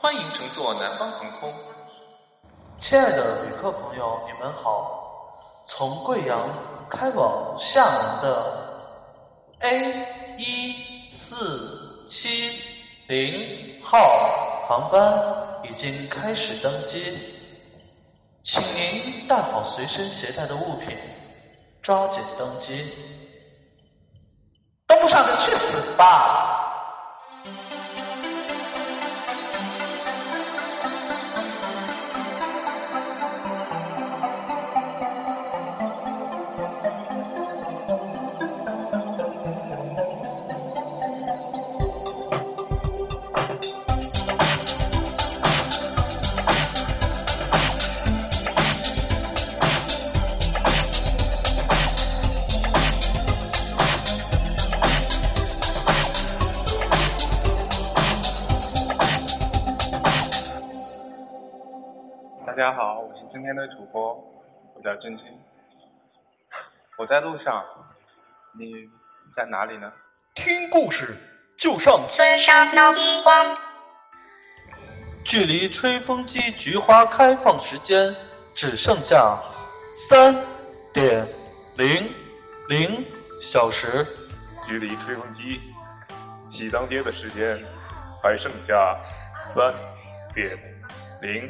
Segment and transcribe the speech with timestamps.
[0.00, 1.52] 欢迎乘坐南方航空。
[2.78, 5.04] 亲爱的旅客朋友，你们好！
[5.66, 6.48] 从贵阳
[6.88, 8.84] 开往厦门的
[9.58, 12.60] A 一四七
[13.08, 13.98] 零号
[14.68, 17.18] 航班已经开始登机，
[18.44, 20.96] 请您带好随身携带的物品，
[21.82, 22.86] 抓紧登机。
[24.86, 26.57] 登不上就去死吧！
[62.58, 64.14] 家好，我是今天的主播，
[64.74, 65.24] 我叫郑钧。
[66.96, 67.64] 我在路上，
[68.58, 68.72] 你
[69.36, 69.92] 在哪里呢？
[70.34, 71.16] 听故事
[71.56, 73.56] 就上村上闹饥荒，
[75.24, 78.12] 距离吹风机菊花开放时间
[78.56, 79.38] 只剩下
[80.08, 80.34] 三
[80.92, 81.24] 点
[81.76, 82.10] 零
[82.68, 83.04] 零
[83.40, 84.04] 小时。
[84.66, 85.60] 距离吹风机
[86.50, 87.56] 喜当爹的时间
[88.20, 88.96] 还剩下
[89.46, 89.72] 三
[90.34, 90.58] 点
[91.22, 91.48] 零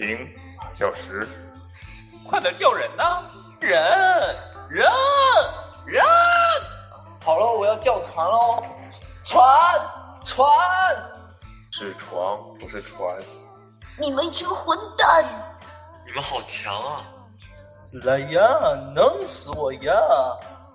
[0.00, 0.34] 零
[0.72, 1.28] 小时。
[2.28, 3.22] 快点叫人呐！
[3.60, 3.70] 人
[4.70, 4.86] 人
[5.84, 6.02] 人！
[7.22, 8.62] 好了，我要叫船喽！
[9.22, 9.44] 船
[10.24, 10.46] 船！
[11.70, 13.14] 是床，不是船。
[13.98, 15.24] 你们一群混蛋！
[16.06, 17.02] 你们好强啊！
[18.04, 18.40] 来呀，
[18.94, 19.92] 弄死我呀！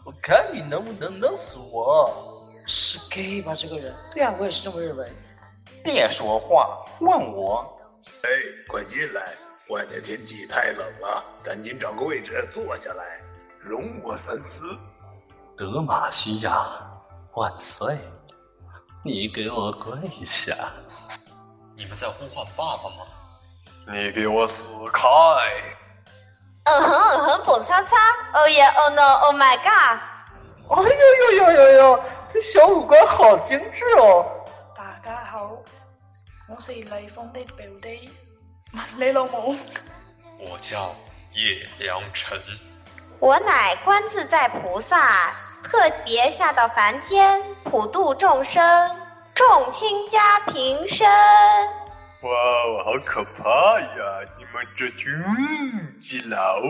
[0.06, 2.44] 我看你能不能弄死我！
[2.68, 3.56] 是 gay 吧？
[3.56, 3.96] 这个人？
[4.12, 5.12] 对啊，我也是这么认为。
[5.84, 7.75] 别说话，问我。
[8.24, 8.30] 哎，
[8.68, 9.24] 快进来！
[9.70, 13.20] 外面天气太冷了，赶紧找个位置坐下来，
[13.60, 14.78] 容我三思。
[15.58, 16.68] 德玛西亚
[17.34, 17.98] 万岁！
[19.04, 20.56] 你给我跪下！
[21.76, 23.06] 你们在呼唤爸爸吗？
[23.88, 25.08] 你给我死开！
[26.66, 27.96] 嗯哼嗯哼，蹦擦擦
[28.34, 30.00] ！Oh yeah, oh no, oh my god！
[30.68, 32.04] 哎呦呦呦呦呦，
[32.34, 34.26] 这小五官好精致哦！
[36.48, 38.08] 我是雷锋的表弟，
[39.00, 39.56] 你老母。
[40.40, 40.96] 我叫
[41.34, 42.40] 叶良辰，
[43.20, 45.34] 我乃观自在菩萨，
[45.64, 48.62] 特别下到凡间，普度众生，
[49.34, 51.08] 众卿家平身。
[52.22, 54.30] 哇哦，好可怕呀！
[54.38, 55.12] 你们这群
[56.00, 56.62] 基佬！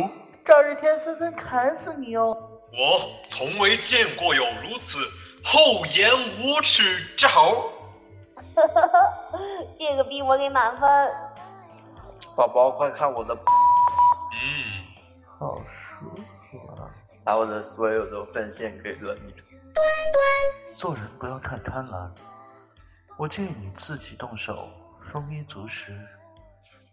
[0.45, 2.31] 赵日天纷纷砍死你哦！
[2.71, 4.97] 我从未见过有如此
[5.43, 7.73] 厚颜无耻之猴。
[8.55, 9.37] 哈哈哈，
[9.77, 10.89] 这个逼我给满分。
[12.37, 13.35] 宝宝，快看我的！
[13.35, 14.85] 嗯，
[15.37, 16.89] 好舒服啊！
[17.23, 19.33] 把我的所有都奉献给了你。
[20.75, 22.09] 做人不要太贪婪，
[23.17, 24.55] 我建议你自己动手，
[25.11, 25.97] 丰衣足食，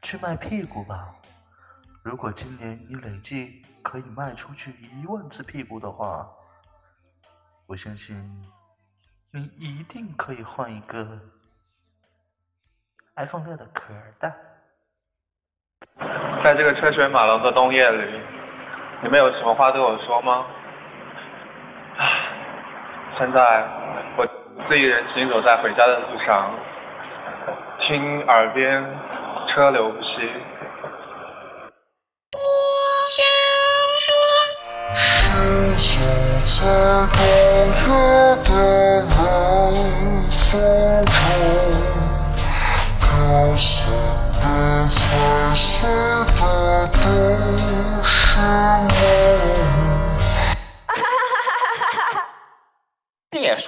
[0.02, 1.14] 去卖屁股吧。
[2.02, 6.28] 如果今年你累计可以卖出去一万次屁股的话，
[7.66, 8.42] 我相信
[9.30, 11.20] 你一定可以换一个
[13.16, 14.32] iPhone 六的壳的。
[16.42, 18.20] 在这个车水马龙的冬夜里，
[19.02, 20.46] 你们有什么话对我说吗？
[21.98, 22.08] 唉，
[23.18, 23.68] 现在
[24.16, 24.26] 我
[24.68, 26.50] 自己人行走在回家的路上，
[27.80, 28.82] 听耳边
[29.48, 30.32] 车流不息。
[33.08, 33.24] 想
[34.00, 34.14] 说，
[35.76, 36.00] 行
[36.44, 36.64] 走
[37.10, 37.16] 在
[37.84, 38.00] 冬夜
[38.44, 38.50] 的
[39.02, 39.12] 冷
[40.30, 41.01] 风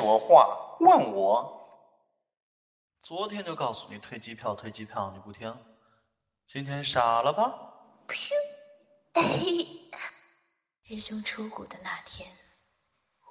[0.05, 1.51] 说话，问我。
[3.03, 5.57] 昨天就告诉你退机票，退机票，你不听，
[6.47, 7.51] 今天傻了吧？
[8.07, 8.29] 噗！
[10.87, 12.31] 师兄出谷的那天，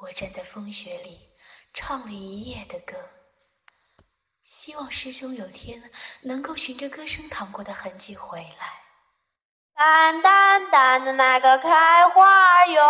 [0.01, 1.29] 我站在风雪里
[1.75, 2.97] 唱了一夜的歌，
[4.41, 5.91] 希望师兄有天
[6.23, 8.81] 能够循着歌声淌过的痕迹回来。
[9.75, 12.81] 淡淡淡的那个开花哟，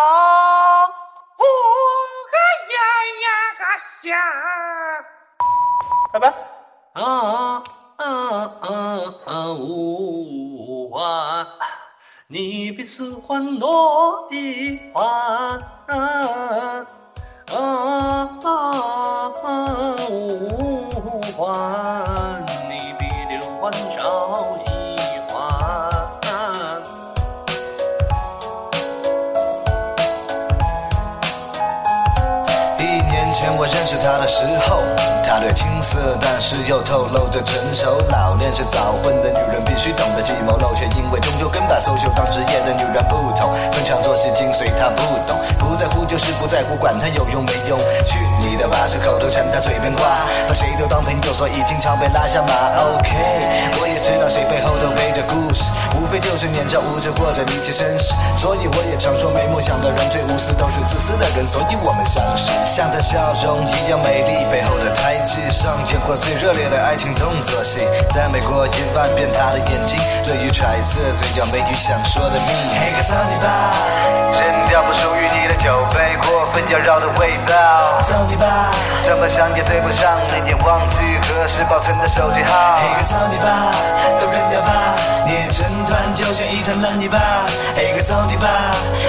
[2.71, 2.77] 呀
[3.23, 3.27] 呀
[3.59, 3.61] 哈
[4.01, 4.05] 下，
[6.13, 6.33] 拜拜。
[6.93, 7.01] 啊
[7.97, 8.05] 啊
[8.61, 8.67] 啊
[9.25, 9.51] 啊！
[9.53, 11.47] 呜啊！
[12.27, 16.87] 你比四环落地花啊啊
[17.51, 17.59] 啊！
[20.09, 24.52] 五环，你比六欢笑
[33.83, 34.79] 认识她的时候，
[35.21, 37.99] 她略青涩，但是又透露着成熟。
[38.07, 43.51] 老练是早婚的女人必须懂得计谋漏，却因为终究跟把 social 当职业的女人不同。
[43.75, 47.77] 分场作息精髓她不懂，不在乎就是不在乎，管他有用没用。
[48.07, 50.07] 去你的吧，是口头禅，他嘴边挂，
[50.47, 52.55] 把谁都当朋友，所以经常被拉下马。
[52.95, 53.11] OK，
[53.81, 55.67] 我也知道谁背后都背着故事，
[55.99, 58.15] 无非就是年少无知或者离奇身世。
[58.39, 61.43] 所以我也常说，没梦想的人最无私，都是自私的人。
[61.45, 67.81] 所以我们相识，像她笑容一样美丽，背后的胎记上演过最热烈的爱情动作戏。
[68.09, 72.73] 在美过一万遍她的眼睛，乐于揣测嘴角眉宇想说的秘密。
[72.81, 73.77] 黑个操你吧，
[74.41, 78.01] 扔掉不属于你的酒杯，过分搅扰的味道。
[78.01, 78.73] 操你吧，
[79.03, 80.97] 怎么想也对不上，那眼忘记
[81.29, 82.81] 何时保存的手机号。
[82.81, 83.69] 黑个操你吧，
[84.19, 84.73] 都扔掉吧，
[85.27, 87.19] 捏成团就像一团烂泥巴。
[87.77, 88.49] 黑个操你吧，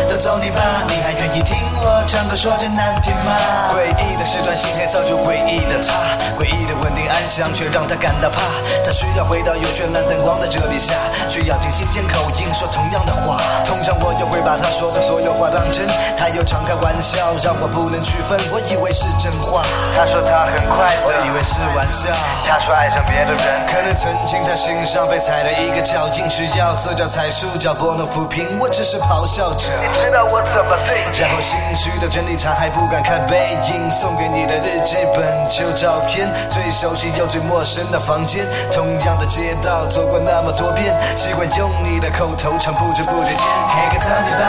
[0.06, 3.32] 都走你吧，你还愿意听我唱歌说着难听吗？
[3.72, 5.92] 诡异的时段心态造就诡异的他，
[6.38, 8.40] 诡异的稳定安详却让他感到怕。
[8.84, 10.94] 他需要回到有绚烂灯光的遮蔽下，
[11.28, 13.40] 需要听新鲜口音说同样的话。
[13.64, 15.86] 通常我又会把他说的所有话当真，
[16.16, 19.64] 他又常开玩笑，让我不能区分，我以为是真话。
[19.94, 22.10] 他说他很快乐，我以为是玩笑。
[22.44, 29.70] 他说爱上别的人，可能曾经他心上被踩了一个脚印，需要左脚踩树脚，拨弄抚平，我只是咆哮着。
[29.82, 31.18] 你知道我怎么对你？
[31.20, 44.44] 然后心虚的整理，他还不敢看背影，送给你的日记本旧照片，最熟悉又最陌生的房间，同样的街道走过那么多遍，习惯用你的口头禅，不知不觉间，黑个操你吧，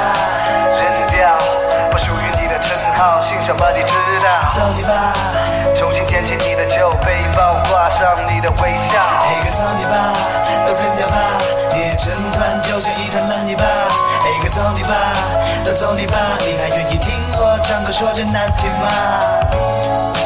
[0.79, 1.37] 扔掉
[1.91, 3.91] 不属于你的称号，姓什么你知
[4.23, 4.49] 道？
[4.53, 5.11] 操你吧，
[5.75, 8.95] 重新捡起你的旧背包，挂上你的微笑。
[9.27, 10.15] 黑个操你吧，
[10.65, 11.17] 都扔掉吧，
[11.75, 13.63] 捏成团就像一团烂泥巴。
[14.23, 14.95] 黑个操你吧，
[15.65, 20.24] 都走你吧，你还愿意听我唱歌说着难听吗？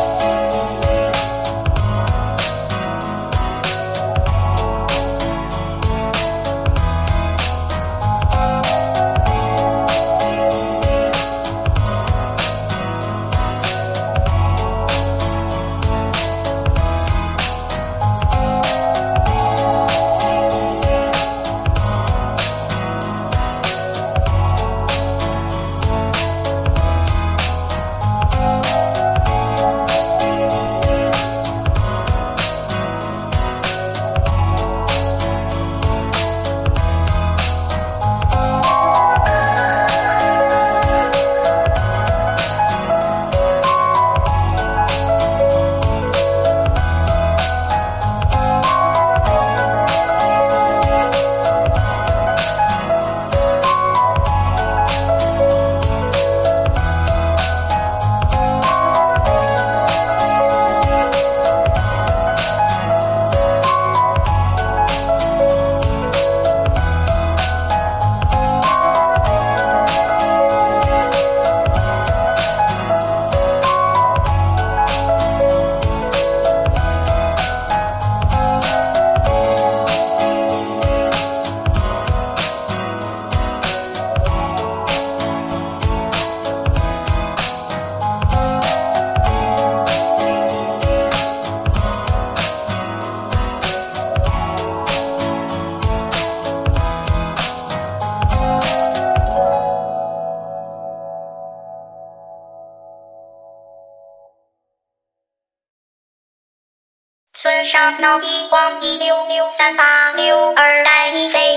[107.80, 111.50] 大脑激光一六六三八六二带你飞。